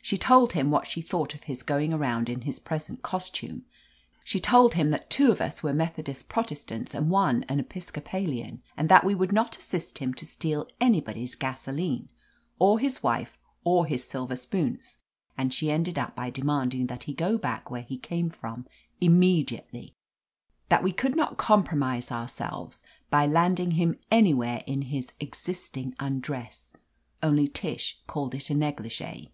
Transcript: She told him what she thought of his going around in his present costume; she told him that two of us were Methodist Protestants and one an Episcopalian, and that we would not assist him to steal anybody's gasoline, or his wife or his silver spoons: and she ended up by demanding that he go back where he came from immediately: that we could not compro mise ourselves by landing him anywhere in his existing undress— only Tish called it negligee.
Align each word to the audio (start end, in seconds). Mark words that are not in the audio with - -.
She 0.00 0.16
told 0.16 0.54
him 0.54 0.70
what 0.70 0.86
she 0.86 1.02
thought 1.02 1.34
of 1.34 1.42
his 1.42 1.62
going 1.62 1.92
around 1.92 2.30
in 2.30 2.40
his 2.40 2.58
present 2.58 3.02
costume; 3.02 3.66
she 4.24 4.40
told 4.40 4.72
him 4.72 4.88
that 4.88 5.10
two 5.10 5.30
of 5.30 5.38
us 5.38 5.62
were 5.62 5.74
Methodist 5.74 6.30
Protestants 6.30 6.94
and 6.94 7.10
one 7.10 7.42
an 7.46 7.60
Episcopalian, 7.60 8.62
and 8.74 8.88
that 8.88 9.04
we 9.04 9.14
would 9.14 9.32
not 9.32 9.58
assist 9.58 9.98
him 9.98 10.14
to 10.14 10.24
steal 10.24 10.66
anybody's 10.80 11.34
gasoline, 11.34 12.08
or 12.58 12.78
his 12.78 13.02
wife 13.02 13.36
or 13.64 13.84
his 13.84 14.02
silver 14.04 14.34
spoons: 14.34 14.96
and 15.36 15.52
she 15.52 15.70
ended 15.70 15.98
up 15.98 16.16
by 16.16 16.30
demanding 16.30 16.86
that 16.86 17.02
he 17.02 17.12
go 17.12 17.36
back 17.36 17.70
where 17.70 17.82
he 17.82 17.98
came 17.98 18.30
from 18.30 18.66
immediately: 18.98 19.92
that 20.70 20.82
we 20.82 20.92
could 20.94 21.16
not 21.16 21.36
compro 21.36 21.76
mise 21.76 22.10
ourselves 22.10 22.82
by 23.10 23.26
landing 23.26 23.72
him 23.72 23.98
anywhere 24.10 24.64
in 24.66 24.80
his 24.88 25.12
existing 25.20 25.94
undress— 26.00 26.72
only 27.22 27.46
Tish 27.46 28.00
called 28.06 28.34
it 28.34 28.48
negligee. 28.48 29.30